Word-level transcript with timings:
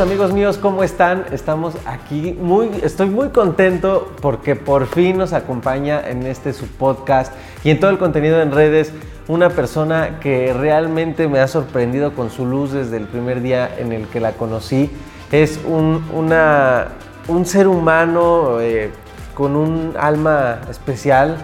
Amigos 0.00 0.32
míos, 0.32 0.56
¿cómo 0.56 0.82
están? 0.82 1.26
Estamos 1.30 1.74
aquí 1.84 2.34
muy, 2.40 2.70
estoy 2.82 3.10
muy 3.10 3.28
contento 3.28 4.10
porque 4.22 4.56
por 4.56 4.86
fin 4.86 5.18
nos 5.18 5.34
acompaña 5.34 6.00
en 6.08 6.26
este 6.26 6.54
su 6.54 6.66
podcast 6.66 7.34
y 7.64 7.70
en 7.70 7.80
todo 7.80 7.90
el 7.90 7.98
contenido 7.98 8.40
en 8.40 8.50
redes 8.50 8.94
una 9.28 9.50
persona 9.50 10.18
que 10.20 10.54
realmente 10.54 11.28
me 11.28 11.38
ha 11.38 11.46
sorprendido 11.48 12.14
con 12.14 12.30
su 12.30 12.46
luz 12.46 12.72
desde 12.72 12.96
el 12.96 13.08
primer 13.08 13.42
día 13.42 13.70
en 13.76 13.92
el 13.92 14.06
que 14.06 14.20
la 14.20 14.32
conocí. 14.32 14.90
Es 15.32 15.60
un, 15.66 16.02
una, 16.14 16.88
un 17.28 17.44
ser 17.44 17.68
humano 17.68 18.58
eh, 18.58 18.90
con 19.34 19.54
un 19.54 19.94
alma 19.98 20.62
especial. 20.70 21.36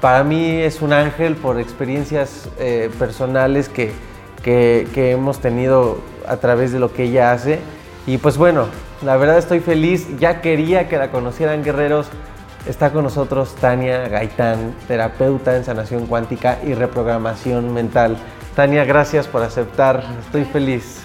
Para 0.00 0.24
mí 0.24 0.50
es 0.50 0.82
un 0.82 0.92
ángel 0.92 1.36
por 1.36 1.60
experiencias 1.60 2.48
eh, 2.58 2.90
personales 2.98 3.68
que, 3.68 3.92
que 4.42 5.12
hemos 5.12 5.38
tenido 5.38 5.98
a 6.26 6.38
través 6.38 6.72
de 6.72 6.80
lo 6.80 6.92
que 6.92 7.04
ella 7.04 7.30
hace. 7.30 7.60
Y 8.06 8.18
pues 8.18 8.36
bueno, 8.36 8.68
la 9.02 9.16
verdad 9.16 9.38
estoy 9.38 9.60
feliz, 9.60 10.06
ya 10.18 10.40
quería 10.40 10.88
que 10.88 10.98
la 10.98 11.10
conocieran 11.10 11.64
guerreros. 11.64 12.08
Está 12.66 12.92
con 12.92 13.04
nosotros 13.04 13.54
Tania 13.56 14.08
Gaitán, 14.08 14.74
terapeuta 14.88 15.56
en 15.56 15.64
sanación 15.64 16.06
cuántica 16.06 16.58
y 16.64 16.74
reprogramación 16.74 17.72
mental. 17.72 18.16
Tania, 18.54 18.84
gracias 18.84 19.26
por 19.26 19.42
aceptar, 19.42 20.04
estoy 20.20 20.44
feliz. 20.44 21.02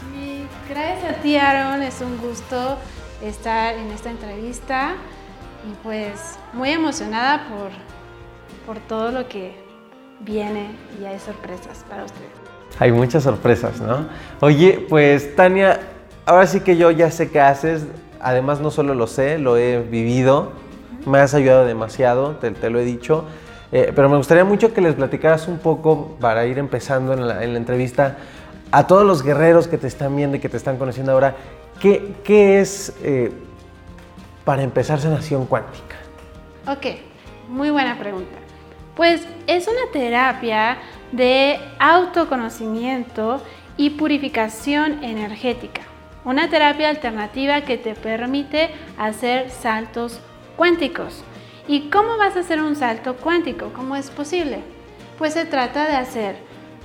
Gracias 0.70 1.18
a 1.18 1.22
ti, 1.22 1.36
Aaron, 1.36 1.82
es 1.82 2.00
un 2.02 2.18
gusto 2.18 2.78
estar 3.24 3.76
en 3.76 3.92
esta 3.92 4.12
entrevista 4.12 4.94
y 5.70 5.74
pues 5.84 6.38
muy 6.54 6.70
emocionada 6.70 7.48
por, 7.50 7.72
por 8.66 8.82
todo 8.88 9.12
lo 9.12 9.28
que 9.28 9.56
viene 10.20 10.76
y 11.02 11.06
hay 11.06 11.20
sorpresas 11.20 11.84
para 11.90 12.04
ustedes. 12.04 12.30
Hay 12.78 12.92
muchas 12.92 13.24
sorpresas, 13.24 13.82
¿no? 13.82 14.08
Oye, 14.42 14.86
pues 14.88 15.36
Tania, 15.36 15.80
ahora 16.30 16.46
sí 16.46 16.60
que 16.60 16.78
yo 16.78 16.92
ya 16.92 17.10
sé 17.10 17.32
qué 17.32 17.42
haces. 17.42 17.86
Además, 18.22 18.62
no 18.62 18.70
solo 18.70 18.94
lo 18.94 19.08
sé, 19.08 19.40
lo 19.40 19.58
he 19.58 19.82
vivido. 19.82 20.52
Me 21.06 21.18
has 21.18 21.34
ayudado 21.34 21.66
demasiado, 21.66 22.36
te, 22.36 22.70
lo 22.70 22.80
he 22.80 22.86
dicho. 22.86 23.26
Eh, 23.72 23.92
pero 23.96 24.10
me 24.10 24.18
gustaría 24.18 24.44
mucho 24.44 24.74
que 24.74 24.82
les 24.82 24.94
platicaras 24.94 25.48
un 25.48 25.58
poco, 25.58 26.18
para 26.20 26.46
ir 26.46 26.60
empezando 26.60 27.14
en 27.14 27.28
la, 27.28 27.44
en 27.44 27.54
la, 27.54 27.60
entrevista, 27.60 28.18
a 28.72 28.86
todos 28.86 29.06
los 29.06 29.24
guerreros 29.24 29.68
que 29.68 29.78
te 29.78 29.88
están 29.88 30.16
viendo 30.16 30.38
y 30.38 30.40
que 30.40 30.50
te 30.50 30.58
están 30.58 30.78
conociendo 30.78 31.14
ahora, 31.14 31.36
¿qué, 31.80 32.14
qué 32.24 32.60
es, 32.60 32.96
eh, 33.02 33.32
para 34.46 34.62
empezar, 34.62 35.00
sanación 35.00 35.46
cuántica? 35.48 35.96
Ok, 36.68 36.98
muy 37.48 37.72
buena 37.72 37.98
pregunta. 37.98 38.38
Pues 38.96 39.26
es 39.48 39.68
una 39.68 39.92
terapia 39.94 40.78
de 41.12 41.60
autoconocimiento 41.80 43.42
y 43.78 43.92
purificación 43.92 45.04
energética. 45.04 45.89
Una 46.26 46.50
terapia 46.50 46.90
alternativa 46.90 47.62
que 47.62 47.78
te 47.78 47.96
permite 47.96 48.70
hacer 48.98 49.50
saltos 49.50 50.20
cuánticos. 50.56 51.24
¿Y 51.68 51.90
cómo 51.90 52.18
vas 52.18 52.36
a 52.36 52.42
hacer 52.42 52.62
un 52.62 52.76
salto 52.76 53.16
cuántico? 53.16 53.72
¿Cómo 53.76 53.96
es 53.96 54.10
posible? 54.10 54.60
Pues 55.18 55.34
se 55.34 55.46
trata 55.46 55.88
de 55.88 55.96
hacer 55.96 56.36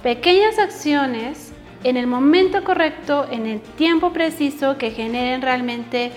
pequeñas 0.02 0.58
acciones 0.58 1.52
en 1.82 1.96
el 1.96 2.06
momento 2.06 2.64
correcto, 2.64 3.26
en 3.30 3.46
el 3.46 3.60
tiempo 3.60 4.12
preciso 4.12 4.78
que 4.78 4.90
generen 4.90 5.42
realmente 5.42 6.12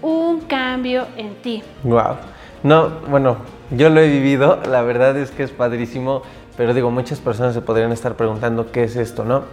un 0.00 0.40
cambio 0.40 1.06
en 1.16 1.34
ti. 1.42 1.62
Wow. 1.84 2.16
No, 2.62 2.90
bueno, 3.08 3.38
yo 3.70 3.88
lo 3.90 4.00
he 4.00 4.08
vivido, 4.08 4.60
la 4.68 4.82
verdad 4.82 5.16
es 5.16 5.30
que 5.30 5.42
es 5.42 5.50
padrísimo 5.50 6.22
pero 6.56 6.74
digo, 6.74 6.90
muchas 6.90 7.20
personas 7.20 7.54
se 7.54 7.62
podrían 7.62 7.92
estar 7.92 8.16
preguntando 8.16 8.70
qué 8.70 8.84
es 8.84 8.96
esto, 8.96 9.24
¿no? 9.24 9.44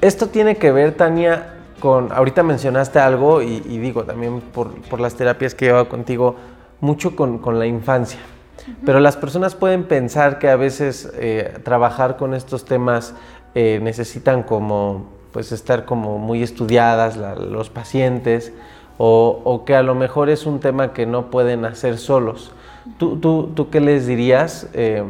Esto 0.00 0.28
tiene 0.28 0.56
que 0.56 0.72
ver, 0.72 0.94
Tania, 0.94 1.54
con, 1.84 2.10
ahorita 2.12 2.42
mencionaste 2.42 2.98
algo 2.98 3.42
y, 3.42 3.62
y 3.68 3.76
digo 3.76 4.04
también 4.04 4.40
por, 4.40 4.72
por, 4.88 5.00
las 5.00 5.16
terapias 5.16 5.54
que 5.54 5.66
he 5.66 5.68
llevado 5.68 5.86
contigo, 5.86 6.34
mucho 6.80 7.14
con, 7.14 7.36
con 7.36 7.58
la 7.58 7.66
infancia. 7.66 8.18
Uh 8.20 8.70
-huh. 8.70 8.74
Pero 8.86 9.00
las 9.00 9.18
personas 9.18 9.54
pueden 9.54 9.84
pensar 9.84 10.38
que 10.38 10.48
a 10.48 10.56
veces 10.56 11.12
eh, 11.18 11.58
trabajar 11.62 12.16
con 12.16 12.32
estos 12.32 12.64
temas 12.64 13.14
eh, 13.54 13.80
necesitan 13.82 14.44
como, 14.44 15.10
pues 15.30 15.52
estar 15.52 15.84
como 15.84 16.16
muy 16.16 16.42
estudiadas 16.42 17.18
la, 17.18 17.34
los 17.34 17.68
pacientes 17.68 18.54
o, 18.96 19.42
o, 19.44 19.66
que 19.66 19.76
a 19.76 19.82
lo 19.82 19.94
mejor 19.94 20.30
es 20.30 20.46
un 20.46 20.60
tema 20.60 20.94
que 20.94 21.04
no 21.04 21.30
pueden 21.30 21.66
hacer 21.66 21.98
solos. 21.98 22.52
¿Tú, 22.96 23.18
tú, 23.18 23.50
tú 23.54 23.68
qué 23.68 23.80
les 23.80 24.06
dirías? 24.06 24.68
Eh, 24.72 25.04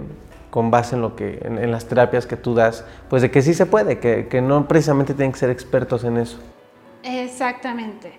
con 0.50 0.72
base 0.72 0.96
en 0.96 1.02
lo 1.02 1.14
que 1.14 1.38
en, 1.44 1.58
en, 1.58 1.70
las 1.70 1.84
terapias 1.84 2.26
que 2.26 2.36
tú 2.36 2.54
das, 2.54 2.84
pues 3.08 3.22
de 3.22 3.30
que 3.30 3.42
sí 3.42 3.54
se 3.54 3.66
puede, 3.66 3.98
que, 3.98 4.26
que, 4.28 4.40
no 4.40 4.66
precisamente 4.66 5.12
tienen 5.14 5.32
que 5.32 5.38
ser 5.38 5.50
expertos 5.50 6.02
en 6.02 6.16
eso. 6.16 6.38
Exactamente. 7.04 8.18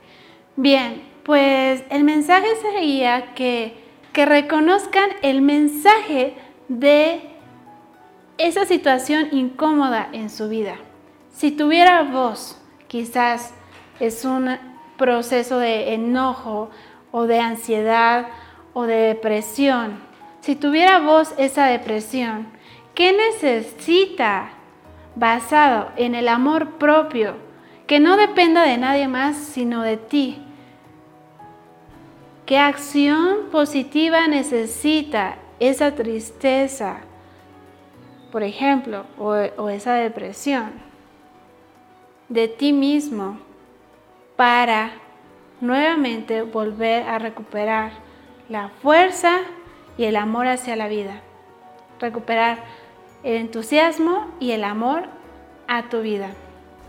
Bien, 0.55 1.03
pues 1.23 1.83
el 1.89 2.03
mensaje 2.03 2.47
sería 2.61 3.33
que, 3.33 3.73
que 4.13 4.25
reconozcan 4.25 5.09
el 5.21 5.41
mensaje 5.41 6.35
de 6.69 7.21
esa 8.37 8.65
situación 8.65 9.27
incómoda 9.31 10.07
en 10.13 10.29
su 10.29 10.47
vida. 10.47 10.75
Si 11.33 11.51
tuviera 11.51 12.03
voz, 12.03 12.61
quizás 12.87 13.53
es 13.99 14.23
un 14.23 14.57
proceso 14.97 15.57
de 15.59 15.93
enojo 15.93 16.69
o 17.11 17.25
de 17.25 17.39
ansiedad 17.39 18.27
o 18.73 18.83
de 18.83 18.95
depresión 18.95 20.05
si 20.45 20.55
tuviera 20.55 20.99
vos 20.99 21.33
esa 21.39 21.65
depresión, 21.65 22.45
¿qué 22.93 23.13
necesita 23.13 24.51
basado 25.15 25.89
en 25.95 26.13
el 26.13 26.27
amor 26.27 26.73
propio, 26.77 27.33
que 27.87 27.99
no 27.99 28.17
dependa 28.17 28.63
de 28.63 28.77
nadie 28.77 29.07
más 29.07 29.37
sino 29.37 29.81
de 29.81 29.97
ti? 29.97 30.41
¿Qué 32.45 32.59
acción 32.59 33.49
positiva 33.51 34.27
necesita 34.27 35.37
esa 35.59 35.95
tristeza, 35.95 36.97
por 38.31 38.43
ejemplo, 38.43 39.05
o, 39.17 39.69
esa 39.69 39.95
depresión 39.95 40.71
de 42.29 42.47
ti 42.47 42.73
mismo 42.73 43.39
para 44.35 44.91
nuevamente 45.61 46.41
volver 46.41 47.03
a 47.07 47.19
recuperar 47.19 47.91
la 48.49 48.69
fuerza 48.81 49.39
y 49.97 50.03
el 50.03 50.15
amor 50.15 50.47
hacia 50.47 50.75
la 50.75 50.87
vida. 50.87 51.21
Recuperar 51.99 52.59
el 53.23 53.37
entusiasmo 53.37 54.27
y 54.39 54.51
el 54.51 54.63
amor 54.63 55.03
a 55.67 55.89
tu 55.89 56.01
vida. 56.01 56.31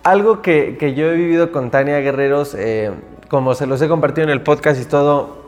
Algo 0.07 0.41
que, 0.41 0.95
yo 0.97 1.11
he 1.11 1.17
vivido 1.17 1.51
con 1.51 1.73
Tania 1.73 1.99
Guerreros, 1.99 2.55
eh, 2.55 2.93
como 3.29 3.57
se 3.57 3.67
los 3.67 3.83
he 3.83 3.89
compartido 3.89 4.23
en 4.23 4.31
el 4.31 4.41
podcast 4.41 4.81
y 4.81 4.85
todo, 4.85 5.47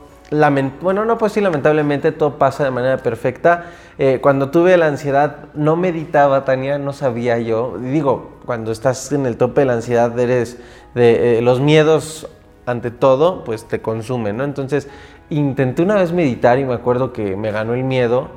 bueno, 0.81 1.05
no 1.05 1.17
pues 1.17 1.31
sí, 1.31 1.41
lamentablemente 1.41 2.11
todo 2.11 2.39
pasa 2.39 2.65
de 2.65 2.73
manera 2.73 2.97
perfecta. 2.97 3.67
Eh, 3.99 4.19
cuando 4.21 4.51
tuve 4.51 4.77
la 4.77 4.89
ansiedad, 4.89 5.45
no 5.55 5.77
meditaba, 5.77 6.45
Tania, 6.45 6.77
no 6.77 6.93
sabía 6.93 7.39
yo. 7.39 7.79
Digo, 7.79 8.33
cuando 8.47 8.73
estás 8.73 9.13
en 9.13 9.27
el 9.27 9.37
tope 9.37 9.61
de 9.61 9.67
la 9.67 9.75
ansiedad, 9.75 10.19
eres 10.19 10.59
de 10.97 11.39
eh, 11.39 11.41
los 11.41 11.61
miedos 11.61 12.29
ante 12.67 12.91
todo, 12.91 13.45
pues 13.45 13.69
te 13.69 13.81
consumen, 13.81 14.39
¿no? 14.39 14.43
Entonces, 14.43 14.89
intenté 15.31 15.83
una 15.83 15.95
vez 15.95 16.11
meditar 16.11 16.59
y 16.59 16.65
me 16.65 16.75
acuerdo 16.75 17.13
que 17.13 17.37
me 17.37 17.53
ganó 17.53 17.75
el 17.75 17.85
miedo. 17.85 18.29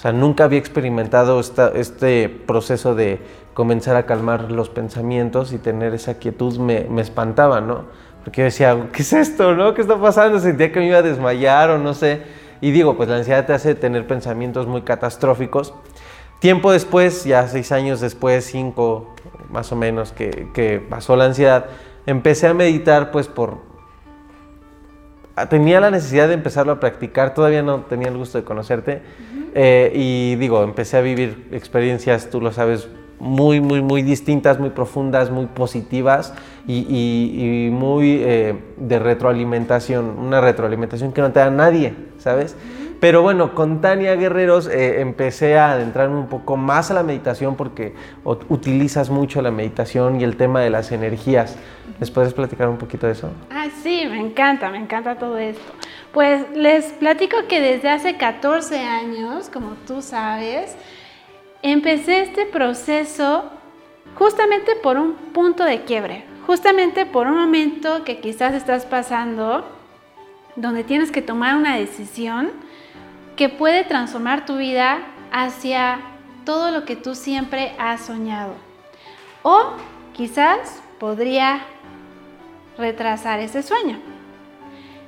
O 0.00 0.02
sea, 0.02 0.12
nunca 0.12 0.44
había 0.44 0.58
experimentado 0.58 1.38
este 1.40 2.30
proceso 2.30 2.94
de 2.94 3.18
comenzar 3.52 3.96
a 3.96 4.06
calmar 4.06 4.50
los 4.50 4.70
pensamientos 4.70 5.52
y 5.52 5.58
tener 5.58 5.92
esa 5.92 6.14
quietud, 6.14 6.56
me, 6.56 6.86
espantaba, 7.02 7.60
¿no? 7.60 7.84
Porque 8.24 8.40
yo 8.40 8.44
decía, 8.46 8.88
¿qué 8.94 9.02
es 9.02 9.12
esto, 9.12 9.54
no? 9.54 9.74
¿Qué 9.74 9.82
está 9.82 10.00
pasando? 10.00 10.40
Sentía 10.40 10.72
que 10.72 10.80
me 10.80 10.86
iba 10.86 10.96
a 10.96 11.02
desmayar 11.02 11.68
o 11.68 11.76
no 11.76 11.92
sé. 11.92 12.22
Y 12.62 12.70
digo, 12.70 12.96
pues 12.96 13.10
la 13.10 13.16
ansiedad 13.16 13.44
te 13.44 13.52
hace 13.52 13.74
tener 13.74 14.06
pensamientos 14.06 14.66
muy 14.66 14.80
catastróficos. 14.80 15.74
Tiempo 16.38 16.72
después, 16.72 17.24
ya 17.24 17.46
seis 17.46 17.70
años 17.70 18.00
después, 18.00 18.46
cinco 18.46 19.14
más 19.50 19.70
o 19.70 19.76
menos, 19.76 20.12
que 20.12 20.82
pasó 20.88 21.14
la 21.14 21.26
ansiedad, 21.26 21.66
empecé 22.06 22.46
a 22.46 22.54
meditar 22.54 23.10
pues 23.10 23.28
por... 23.28 23.69
Tenía 25.48 25.80
la 25.80 25.90
necesidad 25.90 26.28
de 26.28 26.34
empezarlo 26.34 26.72
a 26.72 26.80
practicar, 26.80 27.34
todavía 27.34 27.62
no 27.62 27.80
tenía 27.82 28.08
el 28.08 28.16
gusto 28.16 28.38
de 28.38 28.44
conocerte. 28.44 29.02
Eh, 29.54 29.92
y 29.94 30.36
digo, 30.36 30.62
empecé 30.62 30.96
a 30.96 31.00
vivir 31.00 31.48
experiencias, 31.50 32.30
tú 32.30 32.40
lo 32.40 32.52
sabes, 32.52 32.88
muy, 33.18 33.60
muy, 33.60 33.82
muy 33.82 34.02
distintas, 34.02 34.58
muy 34.58 34.70
profundas, 34.70 35.30
muy 35.30 35.46
positivas 35.46 36.32
y, 36.66 37.68
muy 37.72 38.22
eh, 38.22 38.54
de 38.76 38.98
retroalimentación, 38.98 40.18
una 40.18 40.40
retroalimentación 40.40 41.12
que 41.12 41.20
no 41.20 41.30
te 41.32 41.40
da 41.40 41.50
nadie, 41.50 41.94
¿sabes? 42.18 42.56
Pero 43.00 43.22
bueno, 43.22 43.54
con 43.54 43.80
Tania 43.80 44.14
Guerreros 44.14 44.68
eh, 44.68 45.00
empecé 45.00 45.56
a 45.56 45.72
adentrarme 45.72 46.18
un 46.18 46.28
poco 46.28 46.58
más 46.58 46.90
a 46.90 46.94
la 46.94 47.02
meditación 47.02 47.56
porque 47.56 47.94
utilizas 48.24 49.08
mucho 49.08 49.40
la 49.40 49.50
meditación 49.50 50.20
y 50.20 50.24
el 50.24 50.36
tema 50.36 50.60
de 50.60 50.68
las 50.68 50.92
energías. 50.92 51.56
¿Les 51.98 52.10
puedes 52.10 52.34
platicar 52.34 52.68
un 52.68 52.76
poquito 52.76 53.06
de 53.06 53.12
eso? 53.12 53.30
Ah, 53.50 53.68
sí, 53.82 54.04
me 54.06 54.20
encanta, 54.20 54.68
me 54.68 54.76
encanta 54.76 55.16
todo 55.16 55.38
esto. 55.38 55.72
Pues 56.12 56.44
les 56.54 56.86
platico 56.92 57.38
que 57.48 57.62
desde 57.62 57.88
hace 57.88 58.18
14 58.18 58.78
años, 58.78 59.48
como 59.48 59.76
tú 59.86 60.02
sabes, 60.02 60.76
empecé 61.62 62.20
este 62.20 62.44
proceso 62.44 63.44
justamente 64.14 64.72
por 64.82 64.98
un 64.98 65.14
punto 65.14 65.64
de 65.64 65.84
quiebre, 65.84 66.24
justamente 66.46 67.06
por 67.06 67.26
un 67.26 67.38
momento 67.38 68.04
que 68.04 68.20
quizás 68.20 68.52
estás 68.52 68.84
pasando 68.84 69.64
donde 70.56 70.84
tienes 70.84 71.10
que 71.10 71.22
tomar 71.22 71.56
una 71.56 71.76
decisión 71.76 72.50
que 73.40 73.48
puede 73.48 73.84
transformar 73.84 74.44
tu 74.44 74.58
vida 74.58 74.98
hacia 75.32 76.02
todo 76.44 76.70
lo 76.70 76.84
que 76.84 76.94
tú 76.94 77.14
siempre 77.14 77.74
has 77.78 78.02
soñado. 78.02 78.52
O 79.42 79.76
quizás 80.12 80.82
podría 80.98 81.62
retrasar 82.76 83.40
ese 83.40 83.62
sueño. 83.62 83.98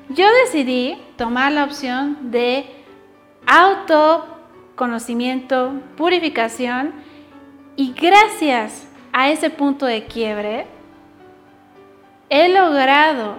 Yo 0.09 0.25
decidí 0.45 0.97
tomar 1.19 1.53
la 1.53 1.65
opción 1.65 2.31
de 2.31 2.65
auto 3.47 4.25
conocimiento, 4.77 5.75
purificación 5.99 6.95
y 7.77 7.93
gracias 7.93 8.89
a 9.13 9.29
ese 9.29 9.51
punto 9.51 9.85
de 9.85 10.07
quiebre 10.07 10.67
he 12.31 12.49
logrado 12.49 13.37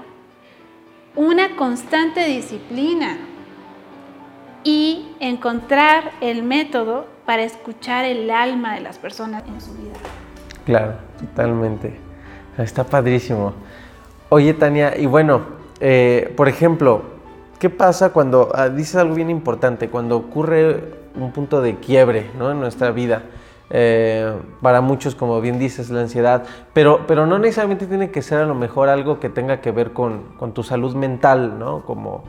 una 1.15 1.55
constante 1.55 2.25
disciplina 2.27 3.17
y 4.63 5.15
encontrar 5.19 6.11
el 6.21 6.43
método 6.43 7.05
para 7.25 7.43
escuchar 7.43 8.05
el 8.05 8.29
alma 8.29 8.75
de 8.75 8.81
las 8.81 8.97
personas 8.97 9.43
en 9.47 9.61
su 9.61 9.73
vida. 9.73 9.93
Claro, 10.65 10.93
totalmente. 11.19 11.97
Está 12.57 12.83
padrísimo. 12.83 13.53
Oye, 14.29 14.53
Tania, 14.53 14.97
y 14.97 15.05
bueno, 15.05 15.41
eh, 15.79 16.33
por 16.35 16.47
ejemplo, 16.47 17.03
¿qué 17.59 17.69
pasa 17.69 18.11
cuando, 18.11 18.49
ah, 18.53 18.69
dices 18.69 18.95
algo 18.95 19.15
bien 19.15 19.29
importante, 19.29 19.89
cuando 19.89 20.17
ocurre 20.17 21.03
un 21.15 21.31
punto 21.31 21.61
de 21.61 21.75
quiebre 21.77 22.29
¿no? 22.37 22.51
en 22.51 22.59
nuestra 22.59 22.91
vida. 22.91 23.23
Eh, 23.69 24.31
para 24.61 24.81
muchos, 24.81 25.15
como 25.15 25.41
bien 25.41 25.57
dices, 25.57 25.89
la 25.89 26.01
ansiedad, 26.01 26.43
pero, 26.73 27.07
pero 27.07 27.25
no 27.25 27.39
necesariamente 27.39 27.87
tiene 27.87 28.11
que 28.11 28.21
ser 28.21 28.39
a 28.39 28.45
lo 28.45 28.53
mejor 28.53 28.89
algo 28.89 29.19
que 29.19 29.29
tenga 29.29 29.61
que 29.61 29.71
ver 29.71 29.93
con, 29.93 30.23
con 30.37 30.53
tu 30.53 30.63
salud 30.63 30.95
mental, 30.95 31.57
¿no? 31.57 31.81
como 31.81 32.23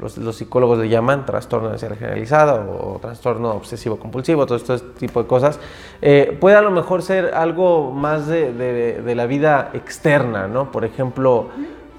los, 0.00 0.18
los, 0.18 0.36
psicólogos 0.36 0.78
le 0.78 0.88
llaman 0.88 1.26
trastorno 1.26 1.68
de 1.68 1.74
ansiedad 1.74 1.96
generalizada 1.96 2.54
o, 2.54 2.98
trastorno 3.00 3.50
obsesivo 3.52 3.98
compulsivo, 3.98 4.46
todo 4.46 4.56
este 4.56 4.78
tipo 4.98 5.22
de 5.22 5.28
cosas. 5.28 5.58
Eh, 6.02 6.36
puede 6.40 6.56
a 6.56 6.62
lo 6.62 6.70
mejor 6.70 7.02
ser 7.02 7.34
algo 7.34 7.92
más 7.92 8.26
de, 8.26 8.52
de, 8.52 9.14
la 9.14 9.26
vida 9.26 9.70
externa, 9.74 10.48
¿no? 10.48 10.72
por 10.72 10.84
ejemplo, 10.84 11.48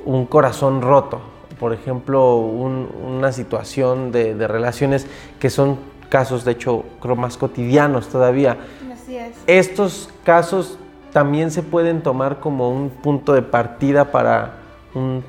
un 0.05 0.25
corazón 0.25 0.81
roto, 0.81 1.21
por 1.59 1.73
ejemplo, 1.73 2.37
una 2.37 3.31
situación 3.31 4.11
de, 4.11 4.35
de, 4.35 4.47
relaciones 4.47 5.05
que 5.39 5.49
son 5.49 5.77
casos, 6.09 6.43
de 6.43 6.53
hecho, 6.53 6.83
creo 6.99 7.15
más 7.15 7.37
cotidianos 7.37 8.09
todavía. 8.09 8.57
Así 8.91 9.15
es. 9.15 9.37
Estos 9.47 10.09
casos 10.23 10.77
también 11.11 11.51
se 11.51 11.61
pueden 11.63 12.01
tomar 12.01 12.39
como 12.39 12.69
un 12.69 12.89
punto 12.89 13.33
de 13.33 13.41
partida 13.41 14.11
para 14.11 14.53
un, 14.93 15.23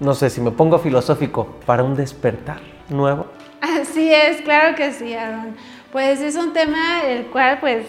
no 0.00 0.14
sé 0.14 0.30
si 0.30 0.40
me 0.40 0.50
pongo 0.50 0.78
filosófico, 0.78 1.46
para 1.66 1.84
un 1.84 1.94
despertar 1.94 2.60
nuevo. 2.88 3.26
Así 3.60 4.12
es, 4.12 4.40
claro 4.40 4.74
que 4.74 4.92
sí, 4.92 5.14
Aaron. 5.14 5.54
Pues 5.92 6.20
es 6.20 6.36
un 6.36 6.52
tema 6.52 7.04
el 7.04 7.26
cual 7.26 7.60
pues 7.60 7.86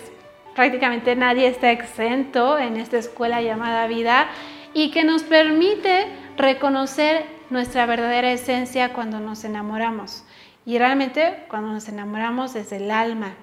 prácticamente 0.53 1.15
nadie 1.15 1.47
está 1.47 1.71
exento 1.71 2.59
en 2.59 2.75
esta 2.75 2.97
escuela 2.97 3.41
llamada 3.41 3.87
vida 3.87 4.27
y 4.73 4.91
que 4.91 5.03
nos 5.03 5.23
permite 5.23 6.07
reconocer 6.37 7.25
nuestra 7.49 7.85
verdadera 7.85 8.31
esencia 8.31 8.93
cuando 8.93 9.19
nos 9.19 9.43
enamoramos. 9.45 10.23
Y 10.65 10.77
realmente 10.77 11.45
cuando 11.49 11.71
nos 11.71 11.87
enamoramos 11.87 12.53
desde 12.53 12.77
el 12.77 12.91
alma. 12.91 13.33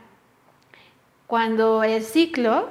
Cuando 1.27 1.83
el 1.85 2.03
ciclo 2.03 2.69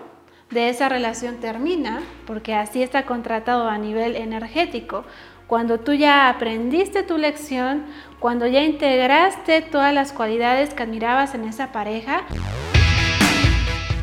de 0.50 0.70
esa 0.70 0.90
relación 0.90 1.38
termina, 1.38 2.02
porque 2.26 2.54
así 2.54 2.82
está 2.82 3.06
contratado 3.06 3.68
a 3.68 3.78
nivel 3.78 4.16
energético, 4.16 5.04
cuando 5.48 5.80
tú 5.80 5.94
ya 5.94 6.30
aprendiste 6.30 7.04
tu 7.04 7.18
lección, 7.18 7.86
cuando 8.20 8.46
ya 8.48 8.64
integraste 8.64 9.62
todas 9.62 9.94
las 9.94 10.12
cualidades 10.12 10.74
que 10.74 10.84
admirabas 10.84 11.34
en 11.36 11.46
esa 11.46 11.72
pareja. 11.72 12.26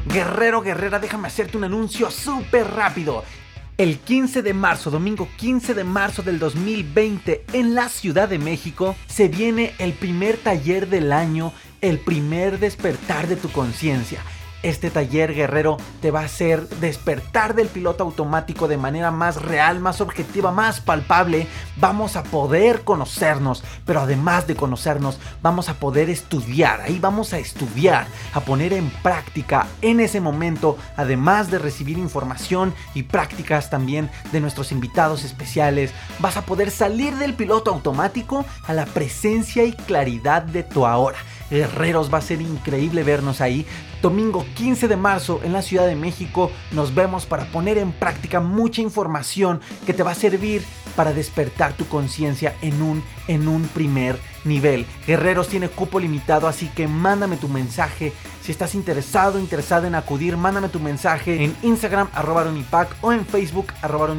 Guerrero, 0.06 0.62
guerrera, 0.62 0.98
déjame 0.98 1.28
hacerte 1.28 1.58
un 1.58 1.64
anuncio 1.64 2.10
súper 2.10 2.66
rápido. 2.68 3.24
El 3.76 3.98
15 3.98 4.42
de 4.42 4.54
marzo, 4.54 4.90
domingo 4.90 5.28
15 5.36 5.74
de 5.74 5.84
marzo 5.84 6.22
del 6.22 6.38
2020, 6.38 7.44
en 7.52 7.74
la 7.74 7.88
Ciudad 7.88 8.28
de 8.28 8.38
México, 8.38 8.94
se 9.06 9.28
viene 9.28 9.74
el 9.78 9.92
primer 9.92 10.36
taller 10.36 10.88
del 10.88 11.12
año, 11.12 11.52
el 11.80 11.98
primer 11.98 12.60
despertar 12.60 13.26
de 13.26 13.36
tu 13.36 13.50
conciencia. 13.50 14.20
Este 14.64 14.90
taller 14.90 15.34
guerrero 15.34 15.76
te 16.00 16.10
va 16.10 16.22
a 16.22 16.24
hacer 16.24 16.66
despertar 16.80 17.54
del 17.54 17.68
piloto 17.68 18.02
automático 18.02 18.66
de 18.66 18.78
manera 18.78 19.10
más 19.10 19.42
real, 19.42 19.78
más 19.78 20.00
objetiva, 20.00 20.52
más 20.52 20.80
palpable. 20.80 21.46
Vamos 21.76 22.16
a 22.16 22.22
poder 22.22 22.82
conocernos, 22.82 23.62
pero 23.84 24.00
además 24.00 24.46
de 24.46 24.56
conocernos, 24.56 25.20
vamos 25.42 25.68
a 25.68 25.74
poder 25.74 26.08
estudiar. 26.08 26.80
Ahí 26.80 26.98
vamos 26.98 27.34
a 27.34 27.38
estudiar, 27.38 28.06
a 28.32 28.40
poner 28.40 28.72
en 28.72 28.88
práctica 29.02 29.66
en 29.82 30.00
ese 30.00 30.22
momento, 30.22 30.78
además 30.96 31.50
de 31.50 31.58
recibir 31.58 31.98
información 31.98 32.72
y 32.94 33.02
prácticas 33.02 33.68
también 33.68 34.08
de 34.32 34.40
nuestros 34.40 34.72
invitados 34.72 35.24
especiales. 35.24 35.92
Vas 36.20 36.38
a 36.38 36.46
poder 36.46 36.70
salir 36.70 37.14
del 37.16 37.34
piloto 37.34 37.70
automático 37.70 38.46
a 38.66 38.72
la 38.72 38.86
presencia 38.86 39.62
y 39.66 39.74
claridad 39.74 40.40
de 40.40 40.62
tu 40.62 40.86
ahora. 40.86 41.18
Guerreros, 41.50 42.12
va 42.12 42.18
a 42.18 42.22
ser 42.22 42.40
increíble 42.40 43.02
vernos 43.02 43.40
ahí. 43.40 43.66
Domingo 44.02 44.44
15 44.54 44.88
de 44.88 44.96
marzo 44.96 45.40
en 45.44 45.52
la 45.52 45.62
Ciudad 45.62 45.86
de 45.86 45.96
México 45.96 46.50
nos 46.72 46.94
vemos 46.94 47.26
para 47.26 47.46
poner 47.46 47.78
en 47.78 47.92
práctica 47.92 48.40
mucha 48.40 48.82
información 48.82 49.60
que 49.86 49.94
te 49.94 50.02
va 50.02 50.12
a 50.12 50.14
servir 50.16 50.62
para 50.96 51.12
despertar 51.12 51.72
tu 51.74 51.86
conciencia 51.86 52.54
en 52.62 52.82
un, 52.82 53.02
en 53.28 53.48
un 53.48 53.62
primer 53.68 54.18
nivel. 54.44 54.86
Guerreros 55.06 55.48
tiene 55.48 55.68
cupo 55.68 56.00
limitado, 56.00 56.48
así 56.48 56.68
que 56.68 56.88
mándame 56.88 57.36
tu 57.36 57.48
mensaje. 57.48 58.12
Si 58.42 58.52
estás 58.52 58.74
interesado, 58.74 59.38
interesada 59.38 59.86
en 59.86 59.94
acudir, 59.94 60.36
mándame 60.36 60.68
tu 60.68 60.80
mensaje 60.80 61.44
en 61.44 61.56
Instagram 61.62 62.08
arroba 62.12 62.44
o 63.00 63.12
en 63.12 63.26
Facebook 63.26 63.72
arroba. 63.80 64.14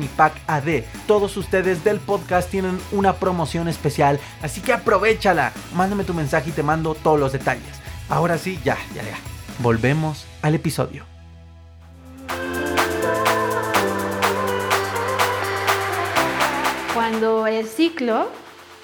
Todos 1.08 1.38
ustedes 1.38 1.84
del 1.84 2.00
podcast 2.00 2.50
tienen 2.50 2.79
una 2.91 3.13
promoción 3.13 3.67
especial, 3.67 4.20
así 4.41 4.62
que 4.62 4.74
aprovechala. 4.74 5.53
Mándame 5.75 6.03
tu 6.03 6.13
mensaje 6.13 6.50
y 6.50 6.53
te 6.53 6.63
mando 6.63 6.96
todos 6.96 7.20
los 7.20 7.32
detalles. 7.32 7.82
Ahora 8.10 8.38
sí, 8.38 8.60
ya, 8.63 8.77
ya, 8.94 9.03
ya. 9.03 9.17
Volvemos 9.60 10.25
al 10.41 10.55
episodio. 10.55 11.05
Cuando 16.94 17.46
el 17.46 17.67
ciclo 17.67 18.29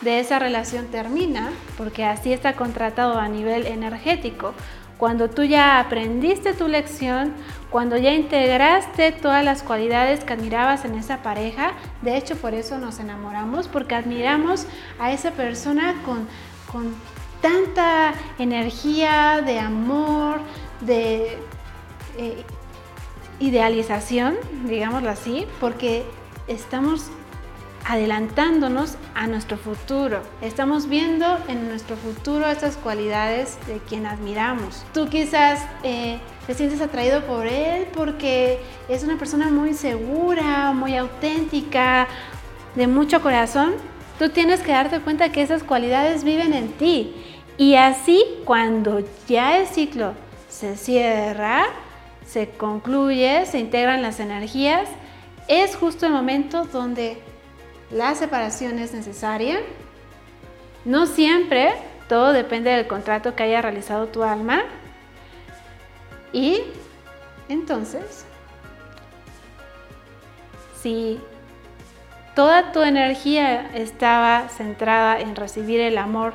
de 0.01 0.19
esa 0.19 0.39
relación 0.39 0.87
termina, 0.87 1.51
porque 1.77 2.03
así 2.05 2.33
está 2.33 2.53
contratado 2.53 3.19
a 3.19 3.27
nivel 3.27 3.67
energético. 3.67 4.53
Cuando 4.97 5.29
tú 5.29 5.43
ya 5.43 5.79
aprendiste 5.79 6.53
tu 6.53 6.67
lección, 6.67 7.33
cuando 7.71 7.97
ya 7.97 8.13
integraste 8.13 9.11
todas 9.11 9.43
las 9.43 9.63
cualidades 9.63 10.23
que 10.23 10.33
admirabas 10.33 10.85
en 10.85 10.95
esa 10.95 11.23
pareja, 11.23 11.71
de 12.01 12.17
hecho 12.17 12.35
por 12.35 12.53
eso 12.53 12.77
nos 12.77 12.99
enamoramos, 12.99 13.67
porque 13.67 13.95
admiramos 13.95 14.67
a 14.99 15.11
esa 15.11 15.31
persona 15.31 15.95
con, 16.05 16.27
con 16.71 16.93
tanta 17.41 18.13
energía 18.37 19.41
de 19.43 19.59
amor, 19.59 20.41
de 20.81 21.37
eh, 22.17 22.43
idealización, 23.39 24.35
digámoslo 24.65 25.09
así, 25.09 25.47
porque 25.59 26.05
estamos 26.47 27.09
adelantándonos 27.85 28.95
a 29.15 29.27
nuestro 29.27 29.57
futuro. 29.57 30.21
Estamos 30.41 30.87
viendo 30.87 31.25
en 31.47 31.67
nuestro 31.67 31.95
futuro 31.95 32.47
estas 32.47 32.77
cualidades 32.77 33.57
de 33.67 33.79
quien 33.79 34.05
admiramos. 34.05 34.83
Tú 34.93 35.09
quizás 35.09 35.65
eh, 35.83 36.19
te 36.47 36.53
sientes 36.53 36.81
atraído 36.81 37.25
por 37.25 37.47
él 37.47 37.87
porque 37.93 38.59
es 38.87 39.03
una 39.03 39.17
persona 39.17 39.49
muy 39.49 39.73
segura, 39.73 40.71
muy 40.73 40.95
auténtica, 40.95 42.07
de 42.75 42.87
mucho 42.87 43.21
corazón. 43.21 43.73
Tú 44.19 44.29
tienes 44.29 44.61
que 44.61 44.71
darte 44.71 44.99
cuenta 44.99 45.31
que 45.31 45.41
esas 45.41 45.63
cualidades 45.63 46.23
viven 46.23 46.53
en 46.53 46.69
ti. 46.73 47.13
Y 47.57 47.75
así 47.75 48.23
cuando 48.45 49.03
ya 49.27 49.57
el 49.57 49.67
ciclo 49.67 50.13
se 50.49 50.77
cierra, 50.77 51.65
se 52.25 52.49
concluye, 52.49 53.45
se 53.45 53.59
integran 53.59 54.01
las 54.01 54.19
energías, 54.19 54.87
es 55.47 55.75
justo 55.75 56.05
el 56.05 56.13
momento 56.13 56.65
donde 56.65 57.21
la 57.91 58.15
separación 58.15 58.79
es 58.79 58.93
necesaria. 58.93 59.59
No 60.85 61.05
siempre, 61.05 61.73
todo 62.07 62.33
depende 62.33 62.71
del 62.71 62.87
contrato 62.87 63.35
que 63.35 63.43
haya 63.43 63.61
realizado 63.61 64.07
tu 64.07 64.23
alma. 64.23 64.63
Y 66.33 66.61
entonces, 67.49 68.25
si 70.81 71.19
toda 72.35 72.71
tu 72.71 72.81
energía 72.81 73.69
estaba 73.75 74.47
centrada 74.49 75.19
en 75.19 75.35
recibir 75.35 75.81
el 75.81 75.97
amor 75.97 76.33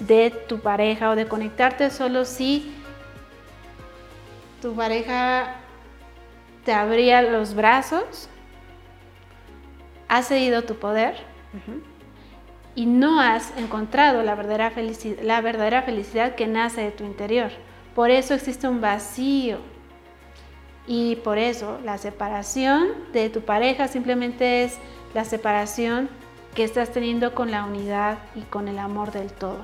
de 0.00 0.30
tu 0.30 0.60
pareja 0.60 1.10
o 1.10 1.16
de 1.16 1.26
conectarte 1.26 1.90
solo 1.90 2.24
si 2.24 2.74
tu 4.60 4.74
pareja 4.74 5.54
te 6.64 6.72
abría 6.72 7.22
los 7.22 7.54
brazos, 7.54 8.28
has 10.08 10.28
cedido 10.28 10.62
tu 10.62 10.76
poder 10.76 11.14
y 12.74 12.86
no 12.86 13.20
has 13.20 13.56
encontrado 13.56 14.22
la 14.22 14.34
verdadera, 14.34 14.70
felicidad, 14.70 15.22
la 15.22 15.40
verdadera 15.40 15.82
felicidad 15.82 16.34
que 16.34 16.46
nace 16.46 16.82
de 16.82 16.90
tu 16.90 17.04
interior. 17.04 17.50
Por 17.94 18.10
eso 18.10 18.34
existe 18.34 18.68
un 18.68 18.80
vacío. 18.80 19.58
Y 20.86 21.16
por 21.16 21.38
eso 21.38 21.80
la 21.84 21.98
separación 21.98 22.88
de 23.12 23.28
tu 23.28 23.40
pareja 23.40 23.88
simplemente 23.88 24.62
es 24.62 24.76
la 25.14 25.24
separación 25.24 26.08
que 26.54 26.62
estás 26.62 26.90
teniendo 26.90 27.34
con 27.34 27.50
la 27.50 27.64
unidad 27.64 28.18
y 28.34 28.42
con 28.42 28.68
el 28.68 28.78
amor 28.78 29.10
del 29.10 29.32
todo. 29.32 29.58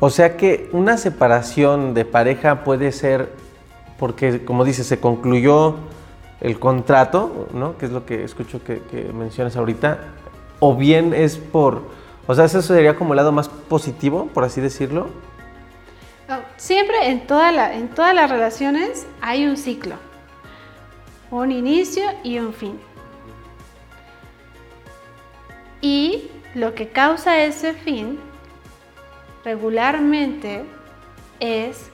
O 0.00 0.10
sea 0.10 0.36
que 0.36 0.70
una 0.72 0.96
separación 0.96 1.92
de 1.92 2.04
pareja 2.04 2.64
puede 2.64 2.92
ser 2.92 3.32
porque, 3.98 4.44
como 4.44 4.64
dices, 4.64 4.86
se 4.86 5.00
concluyó 5.00 5.76
el 6.40 6.58
contrato, 6.58 7.48
¿no? 7.52 7.76
Que 7.78 7.86
es 7.86 7.92
lo 7.92 8.06
que 8.06 8.24
escucho 8.24 8.62
que, 8.62 9.10
mencionas 9.12 9.56
ahorita, 9.56 9.98
o 10.60 10.76
bien 10.76 11.14
es 11.14 11.36
por, 11.36 11.82
o 12.26 12.34
sea, 12.34 12.44
eso 12.44 12.62
sería 12.62 12.96
como 12.96 13.12
el 13.12 13.16
lado 13.16 13.32
más 13.32 13.48
positivo, 13.48 14.28
por 14.32 14.44
así 14.44 14.60
decirlo. 14.60 15.08
siempre 16.56 17.08
en, 17.08 17.26
toda 17.26 17.74
en 17.74 17.88
todas 17.88 18.14
las 18.14 18.30
relaciones 18.30 19.06
hay 19.20 19.46
un 19.46 19.56
ciclo, 19.56 19.96
un 21.30 21.50
inicio 21.50 22.04
y 22.22 22.38
un 22.38 22.52
fin. 22.52 22.78
Y 25.80 26.30
lo 26.54 26.74
que 26.74 26.88
causa 26.88 27.44
ese 27.44 27.72
fin 27.72 28.18
regularmente 29.44 30.64
es 31.38 31.90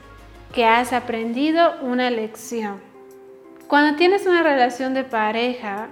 que 0.54 0.64
has 0.64 0.92
aprendido 0.92 1.74
una 1.82 2.10
lección 2.10 2.93
cuando 3.75 3.97
tienes 3.97 4.25
una 4.25 4.45
relación 4.45 4.95
de 4.95 5.02
pareja 5.02 5.88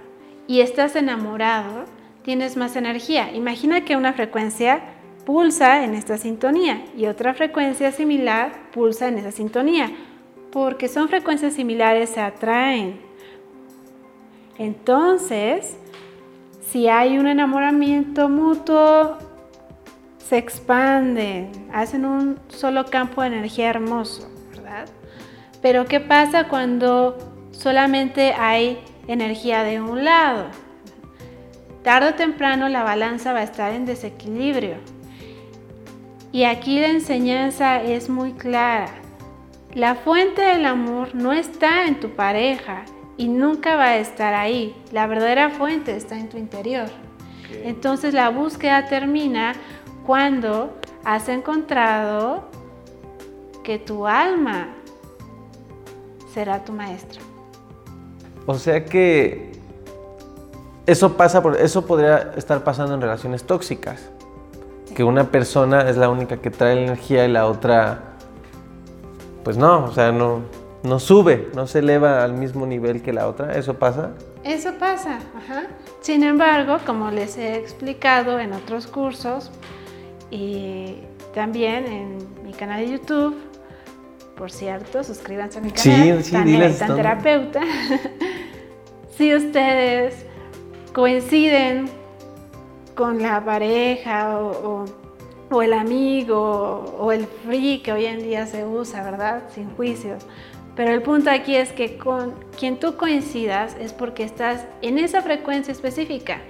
y 0.47 0.61
estás 0.61 0.95
enamorado, 0.95 1.83
tienes 2.23 2.55
más 2.55 2.77
energía. 2.77 3.33
Imagina 3.33 3.83
que 3.83 3.97
una 3.97 4.13
frecuencia 4.13 4.79
pulsa 5.25 5.83
en 5.83 5.93
esta 5.93 6.17
sintonía 6.17 6.85
y 6.95 7.07
otra 7.07 7.33
frecuencia 7.33 7.91
similar 7.91 8.53
pulsa 8.71 9.09
en 9.09 9.17
esa 9.17 9.31
sintonía. 9.31 9.91
Porque 10.49 10.87
son 10.87 11.09
frecuencias 11.09 11.55
similares 11.55 12.11
se 12.11 12.21
atraen. 12.21 13.01
Entonces, 14.57 15.75
si 16.65 16.87
hay 16.87 17.17
un 17.17 17.27
enamoramiento 17.27 18.29
mutuo, 18.29 19.17
se 20.19 20.37
expanden, 20.37 21.51
hacen 21.73 22.05
un 22.05 22.39
solo 22.47 22.85
campo 22.85 23.23
de 23.23 23.27
energía 23.27 23.71
hermoso, 23.71 24.31
¿verdad? 24.51 24.85
Pero 25.61 25.83
¿qué 25.83 25.99
pasa 25.99 26.47
cuando 26.47 27.32
solamente 27.53 28.33
hay 28.33 28.83
energía 29.07 29.63
de 29.63 29.81
un 29.81 30.03
lado. 30.03 30.47
Tarde 31.83 32.09
o 32.09 32.13
temprano 32.15 32.67
la 32.69 32.83
balanza 32.83 33.33
va 33.33 33.39
a 33.39 33.43
estar 33.43 33.73
en 33.73 33.85
desequilibrio. 33.85 34.75
Y 36.31 36.45
aquí 36.45 36.79
la 36.79 36.87
enseñanza 36.87 37.81
es 37.81 38.09
muy 38.09 38.33
clara. 38.33 38.89
La 39.73 39.95
fuente 39.95 40.41
del 40.41 40.65
amor 40.65 41.13
no 41.13 41.33
está 41.33 41.85
en 41.85 41.99
tu 41.99 42.09
pareja 42.09 42.85
y 43.17 43.27
nunca 43.27 43.75
va 43.75 43.85
a 43.85 43.97
estar 43.97 44.33
ahí. 44.33 44.75
La 44.91 45.07
verdadera 45.07 45.49
fuente 45.49 45.95
está 45.95 46.17
en 46.17 46.29
tu 46.29 46.37
interior. 46.37 46.89
Entonces 47.63 48.13
la 48.13 48.29
búsqueda 48.29 48.85
termina 48.87 49.53
cuando 50.05 50.77
has 51.03 51.29
encontrado 51.29 52.49
que 53.63 53.77
tu 53.77 54.07
alma 54.07 54.69
será 56.33 56.63
tu 56.63 56.73
maestro. 56.73 57.32
O 58.45 58.55
sea 58.55 58.83
que 58.85 59.51
eso 60.85 61.15
pasa 61.15 61.41
por, 61.41 61.55
eso 61.57 61.85
podría 61.85 62.33
estar 62.35 62.63
pasando 62.63 62.93
en 62.93 63.01
relaciones 63.01 63.43
tóxicas. 63.43 64.09
Que 64.95 65.03
una 65.03 65.31
persona 65.31 65.89
es 65.89 65.97
la 65.97 66.09
única 66.09 66.37
que 66.37 66.51
trae 66.51 66.75
la 66.75 66.81
energía 66.81 67.25
y 67.25 67.31
la 67.31 67.47
otra, 67.47 68.15
pues 69.43 69.57
no, 69.57 69.85
o 69.85 69.91
sea, 69.91 70.11
no, 70.11 70.41
no 70.83 70.99
sube, 70.99 71.49
no 71.55 71.65
se 71.67 71.79
eleva 71.79 72.23
al 72.23 72.33
mismo 72.33 72.65
nivel 72.65 73.01
que 73.01 73.13
la 73.13 73.27
otra. 73.27 73.57
¿Eso 73.57 73.75
pasa? 73.75 74.11
Eso 74.43 74.73
pasa, 74.77 75.19
ajá. 75.37 75.63
Sin 76.01 76.21
embargo, 76.23 76.77
como 76.85 77.09
les 77.11 77.37
he 77.37 77.55
explicado 77.55 78.39
en 78.39 78.53
otros 78.53 78.87
cursos 78.87 79.51
y 80.29 80.97
también 81.33 81.85
en 81.85 82.17
mi 82.43 82.51
canal 82.51 82.81
de 82.81 82.91
YouTube, 82.91 83.35
por 84.35 84.51
cierto, 84.51 85.03
suscríbanse 85.03 85.59
a 85.59 85.61
mi 85.61 85.71
canal. 85.71 86.23
Sí, 86.23 86.31
sí, 86.31 86.77
Tan 86.77 86.95
terapeuta. 86.95 87.61
si 89.17 89.33
ustedes 89.35 90.25
coinciden 90.93 91.89
con 92.95 93.21
la 93.21 93.43
pareja 93.43 94.39
o, 94.39 94.85
el 95.61 95.73
amigo 95.73 96.83
o 96.97 97.11
el 97.11 97.27
free 97.27 97.79
que 97.83 97.91
hoy 97.91 98.05
en 98.05 98.23
día 98.23 98.47
se 98.47 98.65
usa, 98.65 99.03
¿verdad? 99.03 99.43
Sin 99.53 99.69
juicios. 99.75 100.23
Pero 100.75 100.91
el 100.91 101.03
punto 101.03 101.29
aquí 101.29 101.55
es 101.55 101.71
que 101.71 101.97
con 101.97 102.33
quien 102.57 102.79
tú 102.79 102.97
coincidas 102.97 103.75
es 103.79 103.93
porque 103.93 104.23
estás 104.23 104.65
en 104.81 104.97
esa 104.97 105.21
frecuencia 105.21 105.71
específica. 105.71 106.41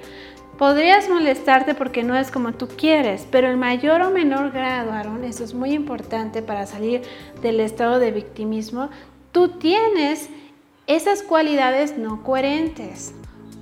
Podrías 0.58 1.10
molestarte 1.10 1.76
porque 1.76 2.04
no 2.04 2.16
es 2.16 2.32
como 2.32 2.54
tú 2.54 2.70
quieres, 2.70 3.28
pero 3.30 3.50
en 3.52 3.60
mayor 3.60 4.02
o 4.02 4.12
menor 4.12 4.52
grado, 4.52 4.94
Aaron, 4.94 5.26
eso 5.26 5.44
es 5.44 5.54
muy 5.54 5.74
importante 5.74 6.42
para 6.42 6.66
salir 6.66 7.02
del 7.42 7.60
estado 7.60 8.00
de 8.00 8.12
victimismo, 8.12 8.90
tú 9.34 9.50
tienes 9.50 10.30
esas 10.88 11.24
cualidades 11.24 11.98
no 11.98 12.24
coherentes 12.24 13.14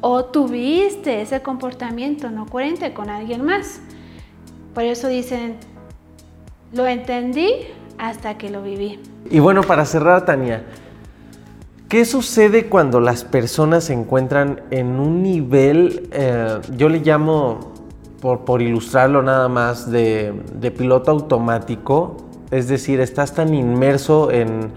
o 0.02 0.26
tuviste 0.26 1.22
ese 1.22 1.42
comportamiento 1.42 2.32
no 2.32 2.48
coherente 2.48 2.94
con 2.94 3.10
alguien 3.10 3.46
más. 3.46 3.82
Por 4.74 4.84
eso 4.84 5.08
dicen, 5.08 5.58
lo 6.74 6.88
entendí 6.88 7.54
hasta 7.98 8.38
que 8.38 8.50
lo 8.50 8.64
viví. 8.64 9.00
Y 9.30 9.40
bueno, 9.40 9.62
para 9.62 9.86
cerrar, 9.86 10.26
Tania, 10.26 10.64
¿qué 11.88 12.06
sucede 12.06 12.68
cuando 12.68 13.00
las 13.00 13.24
personas 13.24 13.86
se 13.86 13.94
encuentran 13.94 14.62
en 14.72 15.00
un 15.00 15.22
nivel, 15.22 16.10
eh, 16.12 16.60
yo 16.76 16.90
le 16.90 17.00
llamo, 17.00 17.74
por, 18.22 18.62
ilustrarlo 18.62 19.22
nada 19.22 19.48
más, 19.48 19.92
de, 19.92 20.34
piloto 20.76 21.12
automático? 21.12 22.18
Es 22.50 22.68
decir, 22.68 23.00
estás 23.00 23.36
tan 23.36 23.54
inmerso 23.54 24.32
en, 24.32 24.72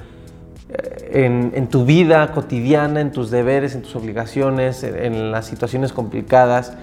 en, 1.13 1.69
tu 1.69 1.85
vida 1.85 2.33
cotidiana, 2.33 3.01
en 3.01 3.13
tus 3.13 3.31
deberes, 3.31 3.75
en 3.75 3.83
tus 3.83 3.95
obligaciones, 3.97 4.83
en, 4.83 5.31
las 5.31 5.47
situaciones 5.47 5.93
complicadas, 5.93 6.75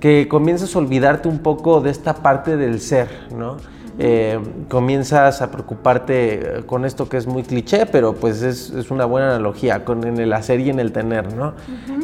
que 0.00 0.28
comienzas 0.28 0.74
a 0.76 0.78
olvidarte 0.78 1.28
un 1.28 1.38
poco 1.38 1.80
de 1.80 1.90
esta 1.90 2.14
parte 2.14 2.56
del 2.56 2.80
ser, 2.80 3.08
¿no? 3.34 3.56
Eh, 4.00 4.38
comienzas 4.68 5.42
a 5.42 5.50
preocuparte 5.50 6.62
con 6.66 6.84
esto 6.84 7.08
que 7.08 7.16
es 7.16 7.26
muy 7.26 7.42
cliché, 7.42 7.84
pero 7.86 8.14
pues 8.14 8.42
es, 8.42 8.70
una 8.90 9.06
buena 9.06 9.30
analogía, 9.30 9.84
con 9.84 10.06
en 10.06 10.18
el 10.18 10.32
hacer 10.32 10.60
y 10.60 10.70
en 10.70 10.78
el 10.78 10.92
tener, 10.92 11.34
¿no? 11.34 11.54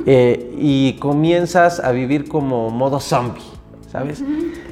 Eh, 0.06 0.54
y 0.58 0.94
comienzas 0.94 1.78
a 1.78 1.92
vivir 1.92 2.28
como 2.28 2.70
modo 2.70 2.98
zombie. 2.98 3.53
¿Sabes? 3.94 4.24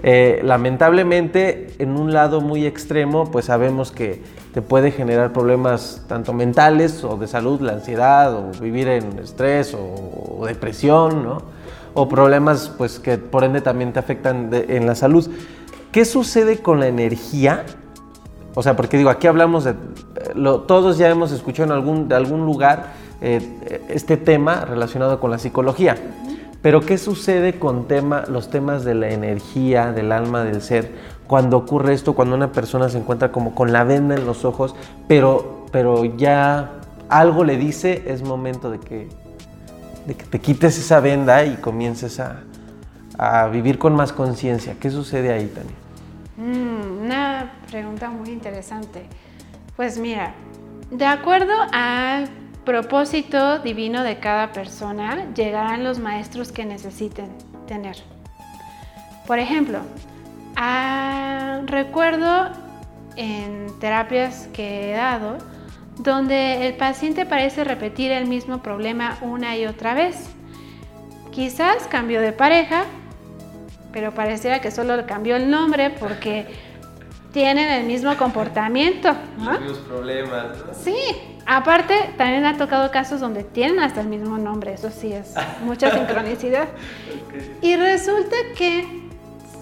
Eh, 0.03 0.41
lamentablemente, 0.43 1.69
en 1.79 1.93
un 1.97 2.13
lado 2.13 2.41
muy 2.41 2.67
extremo, 2.67 3.31
pues 3.31 3.45
sabemos 3.45 3.93
que 3.93 4.21
te 4.53 4.63
puede 4.63 4.91
generar 4.91 5.33
problemas 5.33 6.03
tanto 6.09 6.33
mentales 6.33 7.05
o 7.05 7.17
de 7.17 7.29
salud, 7.29 7.61
la 7.61 7.75
ansiedad, 7.75 8.35
o 8.35 8.51
vivir 8.61 8.89
en 8.89 9.21
estrés 9.21 9.77
o, 9.79 10.45
depresión, 10.45 11.23
¿no? 11.23 11.41
O 11.95 12.09
problemas, 12.09 12.73
pues 12.77 12.99
que 12.99 13.17
por 13.17 13.45
ende 13.45 13.61
también 13.61 13.93
te 13.93 14.01
afectan 14.01 14.51
en 14.53 14.87
la 14.89 14.97
salud. 14.97 15.31
¿Qué 15.93 16.05
sucede 16.05 16.59
con 16.59 16.81
la 16.81 16.89
energía? 16.89 17.65
O 18.57 18.63
sea, 18.65 18.75
porque 18.75 18.97
digo, 18.97 19.09
aquí 19.09 19.29
hablamos 19.29 19.63
de, 19.63 19.77
todos 20.67 20.99
ya 20.99 21.09
hemos 21.09 21.31
escuchado 21.31 21.67
en 21.67 21.79
algún, 21.79 22.09
de 22.09 22.17
algún 22.17 22.45
lugar 22.45 22.95
eh, 23.21 23.85
este 23.89 24.17
tema 24.17 24.65
relacionado 24.65 25.21
con 25.21 25.31
la 25.31 25.39
psicología. 25.39 25.97
Pero 26.63 26.81
¿qué 26.81 26.97
sucede 26.97 27.59
con 27.59 27.89
tema, 27.89 28.25
los 28.29 28.49
temas 28.49 28.85
de 28.85 28.95
la 28.95 29.11
energía, 29.11 29.93
del 29.93 30.13
alma, 30.13 30.45
del 30.45 30.63
ser? 30.63 30.93
Cuando 31.27 31.57
ocurre 31.57 31.93
esto, 31.93 32.15
cuando 32.15 32.37
una 32.37 32.53
persona 32.53 32.89
se 32.89 32.99
encuentra 32.99 33.33
como 33.33 33.55
con 33.55 33.73
la 33.73 33.83
venda 33.83 34.15
en 34.15 34.25
los 34.25 34.45
ojos, 34.45 34.77
pero, 35.09 35.67
pero 35.73 36.05
ya 36.05 36.75
algo 37.09 37.43
le 37.43 37.57
dice, 37.57 38.05
es 38.07 38.23
momento 38.23 38.71
de 38.71 38.79
que, 38.79 39.09
de 40.07 40.15
que 40.15 40.25
te 40.25 40.41
quites 40.41 40.79
esa 40.79 41.01
venda 41.01 41.45
y 41.45 41.57
comiences 41.57 42.21
a, 42.21 42.45
a 43.19 43.49
vivir 43.49 43.79
con 43.79 43.97
más 43.97 44.13
conciencia. 44.13 44.77
¿Qué 44.79 44.91
sucede 44.91 45.33
ahí, 45.33 45.47
Tania? 45.47 45.73
Mm, 46.37 47.05
una 47.05 47.53
pregunta 47.71 48.09
muy 48.09 48.31
interesante. 48.31 49.07
Pues 49.75 49.99
mira, 49.99 50.35
de 50.91 51.07
acuerdo 51.07 51.53
al 51.73 52.29
propósito 52.65 53.59
divino 53.59 54.03
de 54.05 54.19
cada 54.19 54.53
persona, 54.53 55.33
llegarán 55.35 55.85
los 55.85 55.99
maestros 55.99 56.53
que 56.53 56.65
necesiten 56.65 57.31
tener. 57.67 57.97
Por 59.27 59.39
ejemplo, 59.39 59.81
ah, 60.57 61.61
recuerdo 61.67 62.51
en 63.17 63.67
terapias 63.81 64.49
que 64.53 64.91
he 64.91 64.97
dado, 64.97 65.39
donde 65.99 66.67
el 66.67 66.75
paciente 66.75 67.27
parece 67.27 67.65
repetir 67.65 68.11
el 68.13 68.27
mismo 68.27 68.63
problema 68.63 69.19
una 69.21 69.57
y 69.57 69.67
otra 69.67 69.95
vez. 69.95 70.31
Quizás 71.31 71.87
cambió 71.89 72.21
de 72.21 72.33
pareja, 72.33 72.85
pero 73.93 74.13
pareciera 74.13 74.61
que 74.61 74.71
solo 74.71 75.07
cambió 75.07 75.37
el 75.37 75.51
nombre 75.51 75.91
porque 75.91 76.47
tienen 77.33 77.71
el 77.71 77.87
mismo 77.87 78.17
comportamiento. 78.17 79.15
Los 79.39 79.61
mismos 79.61 79.79
problemas. 79.79 80.47
Sí, 80.83 80.97
aparte 81.57 82.15
también 82.17 82.45
ha 82.45 82.57
tocado 82.57 82.91
casos 82.91 83.21
donde 83.21 83.45
tienen 83.45 83.81
hasta 83.81 84.01
el 84.01 84.09
mismo 84.09 84.39
nombre, 84.39 84.75
eso 84.75 84.91
sí 84.91 85.13
es 85.13 85.35
mucha 85.65 85.91
sincronicidad. 85.95 86.69
Y 87.61 87.77
resulta 87.77 88.37
que 88.57 88.87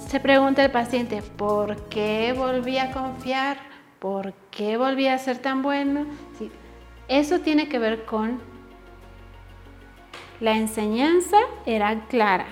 se 0.08 0.20
pregunta 0.20 0.64
el 0.64 0.70
paciente, 0.70 1.22
¿por 1.22 1.76
qué 1.88 2.34
volví 2.36 2.78
a 2.78 2.92
confiar? 2.92 3.58
¿Por 3.98 4.32
qué 4.50 4.76
volví 4.76 5.06
a 5.06 5.18
ser 5.18 5.38
tan 5.38 5.62
bueno? 5.62 6.06
Sí, 6.38 6.50
eso 7.08 7.40
tiene 7.40 7.68
que 7.68 7.78
ver 7.78 8.04
con 8.04 8.40
la 10.40 10.56
enseñanza 10.56 11.36
era 11.66 12.06
clara 12.08 12.46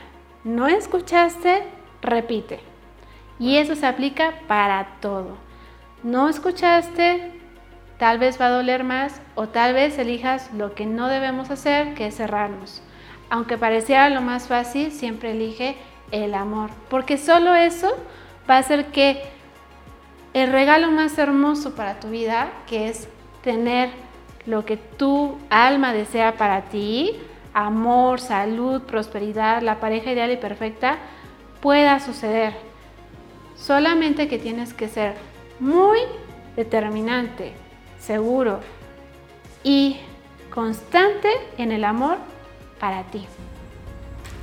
no 0.44 0.66
escuchaste, 0.66 1.64
repite. 2.00 2.60
Y 3.38 3.56
eso 3.56 3.74
se 3.74 3.86
aplica 3.86 4.34
para 4.46 4.98
todo. 5.00 5.36
No 6.02 6.28
escuchaste, 6.28 7.32
tal 7.98 8.18
vez 8.18 8.40
va 8.40 8.46
a 8.46 8.50
doler 8.50 8.84
más 8.84 9.20
o 9.34 9.48
tal 9.48 9.74
vez 9.74 9.98
elijas 9.98 10.50
lo 10.54 10.74
que 10.74 10.86
no 10.86 11.08
debemos 11.08 11.50
hacer, 11.50 11.94
que 11.94 12.06
es 12.06 12.16
cerrarnos. 12.16 12.82
Aunque 13.30 13.58
pareciera 13.58 14.08
lo 14.08 14.22
más 14.22 14.48
fácil, 14.48 14.92
siempre 14.92 15.32
elige 15.32 15.76
el 16.10 16.34
amor, 16.34 16.70
porque 16.88 17.18
solo 17.18 17.54
eso 17.54 17.94
va 18.48 18.56
a 18.56 18.58
hacer 18.58 18.86
que 18.86 19.22
el 20.32 20.52
regalo 20.52 20.90
más 20.90 21.18
hermoso 21.18 21.74
para 21.74 22.00
tu 22.00 22.08
vida, 22.08 22.50
que 22.66 22.88
es 22.88 23.08
tener 23.42 23.90
lo 24.46 24.64
que 24.64 24.76
tu 24.76 25.36
alma 25.50 25.92
desea 25.92 26.36
para 26.36 26.62
ti, 26.62 27.18
amor, 27.52 28.20
salud, 28.20 28.82
prosperidad, 28.82 29.62
la 29.62 29.80
pareja 29.80 30.12
ideal 30.12 30.30
y 30.30 30.36
perfecta 30.36 30.98
pueda 31.60 32.00
suceder. 32.00 32.54
Solamente 33.56 34.28
que 34.28 34.38
tienes 34.38 34.72
que 34.72 34.88
ser 34.88 35.14
muy 35.58 35.98
determinante, 36.56 37.52
seguro 38.08 38.60
y 39.62 39.98
constante 40.48 41.28
en 41.58 41.72
el 41.72 41.84
amor 41.84 42.16
para 42.80 43.02
ti. 43.04 43.26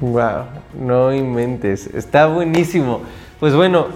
Wow, 0.02 0.46
no 0.80 1.12
inventes, 1.12 1.88
está 1.88 2.28
buenísimo. 2.28 3.02
Pues 3.40 3.56
bueno, 3.56 3.88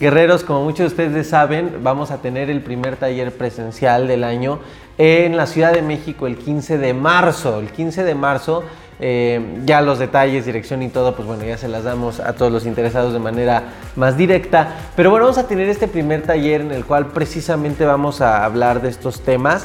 guerreros, 0.00 0.42
como 0.42 0.64
muchos 0.64 0.78
de 0.78 0.86
ustedes 0.86 1.28
saben, 1.28 1.80
vamos 1.82 2.10
a 2.10 2.18
tener 2.18 2.50
el 2.50 2.60
primer 2.60 2.96
taller 2.96 3.32
presencial 3.32 4.08
del 4.08 4.24
año 4.24 4.58
en 4.98 5.36
la 5.36 5.46
Ciudad 5.46 5.72
de 5.72 5.82
México 5.82 6.26
el 6.26 6.36
15 6.36 6.78
de 6.78 6.94
marzo. 6.94 7.60
El 7.60 7.70
15 7.70 8.04
de 8.04 8.14
marzo, 8.14 8.64
eh, 9.00 9.60
ya 9.64 9.80
los 9.80 9.98
detalles, 9.98 10.46
dirección 10.46 10.82
y 10.82 10.88
todo, 10.88 11.14
pues 11.14 11.26
bueno, 11.26 11.44
ya 11.44 11.58
se 11.58 11.68
las 11.68 11.84
damos 11.84 12.20
a 12.20 12.32
todos 12.34 12.50
los 12.50 12.66
interesados 12.66 13.12
de 13.12 13.18
manera 13.18 13.62
más 13.96 14.16
directa. 14.16 14.76
Pero 14.96 15.10
bueno, 15.10 15.26
vamos 15.26 15.38
a 15.38 15.46
tener 15.46 15.68
este 15.68 15.88
primer 15.88 16.22
taller 16.22 16.60
en 16.60 16.72
el 16.72 16.84
cual 16.84 17.06
precisamente 17.06 17.84
vamos 17.84 18.20
a 18.20 18.44
hablar 18.44 18.82
de 18.82 18.88
estos 18.88 19.20
temas. 19.20 19.64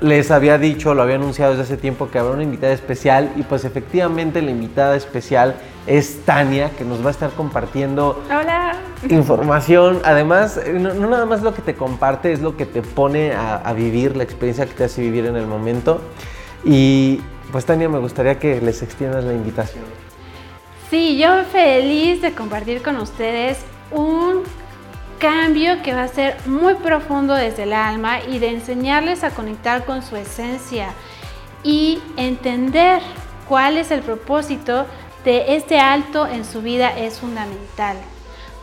Les 0.00 0.30
había 0.30 0.56
dicho, 0.56 0.94
lo 0.94 1.02
había 1.02 1.16
anunciado 1.16 1.52
desde 1.52 1.64
hace 1.64 1.76
tiempo 1.76 2.10
que 2.10 2.18
habrá 2.18 2.32
una 2.32 2.42
invitada 2.42 2.72
especial 2.72 3.30
y 3.36 3.42
pues 3.42 3.66
efectivamente 3.66 4.40
la 4.40 4.50
invitada 4.50 4.96
especial 4.96 5.56
es 5.86 6.24
Tania, 6.24 6.70
que 6.70 6.84
nos 6.84 7.02
va 7.02 7.08
a 7.08 7.10
estar 7.10 7.30
compartiendo 7.30 8.22
información. 9.08 10.00
Además, 10.04 10.60
no, 10.72 10.94
nada 10.94 11.26
más 11.26 11.42
lo 11.42 11.54
que 11.54 11.62
te 11.62 11.74
comparte, 11.74 12.32
es 12.32 12.40
lo 12.40 12.56
que 12.56 12.66
te 12.66 12.82
pone 12.82 13.32
a, 13.32 13.72
vivir, 13.72 14.16
la 14.16 14.22
experiencia 14.22 14.66
que 14.66 14.74
te 14.74 14.84
hace 14.84 15.00
vivir 15.00 15.26
en 15.26 15.36
el 15.36 15.46
momento. 15.46 16.00
Y 16.64 17.20
pues 17.52 17.64
Tania, 17.64 17.88
me 17.88 17.98
gustaría 17.98 18.38
que 18.38 18.60
les 18.60 18.82
extiendas 18.82 19.24
la 19.24 19.32
invitación. 19.32 19.84
Sí, 20.90 21.18
yo 21.18 21.44
feliz 21.44 22.20
de 22.20 22.32
compartir 22.32 22.82
con 22.82 22.96
ustedes 22.96 23.58
un 23.90 24.42
cambio 25.18 25.82
que 25.82 25.94
va 25.94 26.04
a 26.04 26.08
ser 26.08 26.36
muy 26.46 26.74
profundo 26.74 27.34
desde 27.34 27.64
el 27.64 27.72
alma 27.72 28.20
y 28.20 28.38
de 28.38 28.48
enseñarles 28.48 29.22
a 29.22 29.30
conectar 29.30 29.84
con 29.84 30.02
su 30.02 30.16
esencia 30.16 30.88
y 31.62 32.00
entender 32.16 33.02
cuál 33.48 33.76
es 33.76 33.90
el 33.90 34.00
propósito 34.00 34.86
de 35.24 35.56
este 35.56 35.78
alto 35.78 36.26
en 36.26 36.44
su 36.44 36.62
vida 36.62 36.96
es 36.96 37.18
fundamental. 37.20 37.96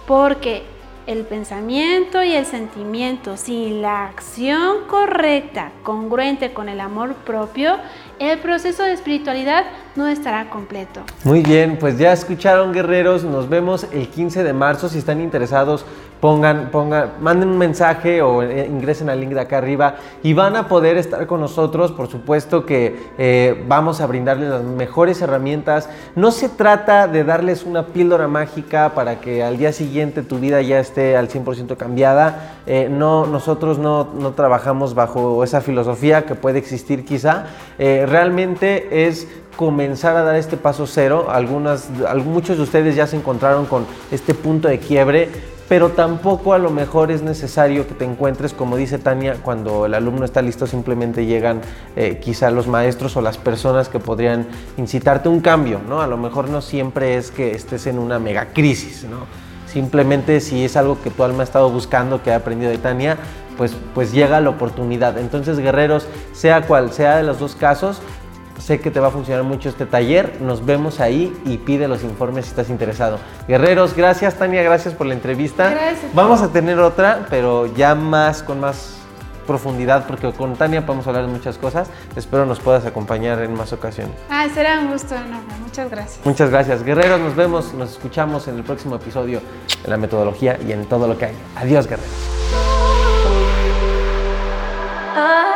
Porque 0.06 0.64
el 1.08 1.24
pensamiento 1.24 2.22
y 2.22 2.34
el 2.34 2.46
sentimiento 2.46 3.38
sin 3.38 3.82
la 3.82 4.06
acción 4.06 4.86
correcta, 4.88 5.72
congruente 5.84 6.54
con 6.54 6.68
el 6.68 6.82
amor 6.82 7.16
propio, 7.16 7.78
el 8.20 8.40
proceso 8.40 8.84
de 8.84 8.92
espiritualidad 8.92 9.64
no 9.96 10.08
estará 10.08 10.50
completo. 10.50 11.02
Muy 11.24 11.44
bien, 11.44 11.78
pues 11.80 11.98
ya 11.98 12.12
escucharon 12.12 12.74
guerreros, 12.74 13.24
nos 13.24 13.48
vemos 13.48 13.88
el 13.94 14.10
15 14.10 14.44
de 14.44 14.52
marzo 14.52 14.90
si 14.90 14.98
están 14.98 15.22
interesados 15.22 15.86
pongan, 16.20 16.70
pongan, 16.72 17.14
manden 17.22 17.50
un 17.50 17.58
mensaje 17.58 18.22
o 18.22 18.42
eh, 18.42 18.66
ingresen 18.68 19.10
al 19.10 19.20
link 19.20 19.32
de 19.32 19.42
acá 19.42 19.60
arriba 19.60 19.96
y 20.24 20.34
van 20.34 20.56
a 20.56 20.68
poder 20.68 20.98
estar 20.98 21.26
con 21.28 21.42
nosotros. 21.42 21.92
Por 21.92 22.08
supuesto 22.08 22.66
que 22.66 22.96
eh, 23.18 23.64
vamos 23.68 24.02
a 24.02 24.08
brindarles 24.08 24.50
las 24.50 24.64
mejores 24.64 25.22
herramientas. 25.22 25.90
No 26.16 26.32
se 26.32 26.50
trata 26.50 27.08
de 27.08 27.24
darles 27.24 27.64
una 27.64 27.88
píldora 27.88 28.28
mágica 28.28 28.94
para 28.96 29.20
que 29.20 29.44
al 29.44 29.58
día 29.58 29.72
siguiente 29.72 30.24
tu 30.24 30.40
vida 30.40 30.62
ya 30.62 30.80
esté 30.80 31.18
al 31.18 31.30
100% 31.30 31.78
cambiada. 31.78 32.58
Eh, 32.66 32.90
no, 32.90 33.26
nosotros 33.26 33.78
no, 33.78 34.10
no, 34.18 34.32
trabajamos 34.32 34.94
bajo 34.94 35.44
esa 35.44 35.62
filosofía 35.62 36.26
que 36.26 36.36
puede 36.36 36.60
existir 36.60 37.06
quizá. 37.06 37.46
realmente 37.78 39.08
es 39.08 39.28
comenzar 39.58 40.16
a 40.16 40.24
dar 40.24 40.36
este 40.36 40.56
paso 40.56 40.88
cero. 40.88 41.28
Algunas, 41.30 41.90
muchos 42.24 42.58
de 42.58 42.64
ustedes 42.64 42.96
ya 42.96 43.08
se 43.08 43.18
encontraron 43.18 43.66
con 43.66 43.86
este 44.12 44.34
punto 44.34 44.70
de 44.70 44.80
quiebre, 44.80 45.30
pero 45.68 45.90
tampoco 45.90 46.54
a 46.54 46.58
lo 46.58 46.70
mejor 46.70 47.12
es 47.12 47.22
necesario 47.22 47.88
que 47.88 47.94
te 47.94 48.06
encuentres, 48.06 48.54
como 48.54 48.78
dice 48.78 49.00
Tania, 49.00 49.36
cuando 49.42 49.86
el 49.86 49.94
alumno 49.94 50.24
está 50.24 50.42
listo, 50.42 50.66
simplemente 50.66 51.26
llegan 51.26 51.62
eh, 51.96 52.20
quizá 52.22 52.52
los 52.52 52.68
maestros 52.68 53.18
o 53.18 53.22
las 53.22 53.38
personas 53.38 53.90
que 53.90 54.00
podrían 54.00 54.48
incitarte 54.78 55.28
un 55.28 55.42
cambio, 55.42 55.82
¿no? 55.88 56.02
A 56.02 56.08
lo 56.08 56.18
mejor 56.18 56.50
no 56.50 56.62
siempre 56.62 57.18
es 57.18 57.32
que 57.32 57.52
estés 57.52 57.88
en 57.88 58.00
una 58.00 58.18
mega 58.18 58.54
crisis, 58.54 59.06
¿no? 59.10 59.26
Simplemente 59.68 60.40
si 60.40 60.64
es 60.64 60.78
algo 60.78 61.02
que 61.02 61.10
tu 61.10 61.24
alma 61.24 61.42
ha 61.42 61.44
estado 61.44 61.70
buscando, 61.70 62.24
que 62.24 62.32
ha 62.32 62.38
aprendido 62.38 62.72
de 62.72 62.78
Tania, 62.78 63.18
pues, 63.58 63.76
pues 63.94 64.14
llega 64.14 64.40
la 64.40 64.50
oportunidad. 64.50 65.18
Entonces, 65.18 65.60
guerreros, 65.60 66.08
sea 66.32 66.62
cual 66.62 66.94
sea 66.94 67.18
de 67.18 67.24
los 67.24 67.40
dos 67.40 67.56
casos, 67.56 68.02
Sé 68.60 68.80
que 68.80 68.92
te 68.92 69.00
va 69.00 69.08
a 69.08 69.12
funcionar 69.12 69.44
mucho 69.44 69.70
este 69.70 69.86
taller. 69.86 70.42
Nos 70.42 70.66
vemos 70.66 71.00
ahí 71.00 71.36
y 71.46 71.58
pide 71.58 71.88
los 71.88 72.04
informes 72.04 72.46
si 72.46 72.50
estás 72.52 72.70
interesado. 72.70 73.20
Guerreros, 73.48 73.96
gracias 73.96 74.36
Tania, 74.36 74.64
gracias 74.64 74.94
por 74.94 75.08
la 75.08 75.14
entrevista. 75.14 75.70
Gracias. 75.70 76.14
Vamos 76.14 76.42
a 76.42 76.50
tener 76.50 76.80
otra, 76.80 77.28
pero 77.30 77.68
ya 77.68 77.96
más 77.96 78.44
con 78.44 78.60
más 78.60 78.98
profundidad 79.48 80.06
porque 80.06 80.32
con 80.34 80.56
Tania 80.56 80.86
podemos 80.86 81.08
hablar 81.08 81.26
de 81.26 81.32
muchas 81.32 81.58
cosas. 81.58 81.90
Espero 82.16 82.46
nos 82.46 82.60
puedas 82.60 82.86
acompañar 82.86 83.42
en 83.42 83.54
más 83.56 83.74
ocasiones. 83.74 84.16
Ah, 84.30 84.46
será 84.54 84.80
un 84.82 84.92
gusto 84.92 85.16
enorme. 85.16 85.54
Muchas 85.64 85.90
gracias. 85.90 86.26
Muchas 86.26 86.50
gracias. 86.52 86.84
Guerreros, 86.84 87.20
nos 87.20 87.36
vemos, 87.36 87.74
nos 87.74 87.92
escuchamos 87.92 88.48
en 88.48 88.58
el 88.58 88.64
próximo 88.64 88.98
episodio 88.98 89.42
de 89.84 89.90
la 89.90 89.98
metodología 89.98 90.60
y 90.68 90.72
en 90.74 90.86
todo 90.86 91.08
lo 91.08 91.18
que 91.18 91.26
hay. 91.26 91.36
Adiós, 91.56 91.88
guerreros. 91.88 92.12
Ah. 95.16 95.47